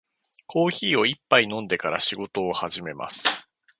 [0.47, 3.23] コーヒーを一杯飲んでから仕事を始めます。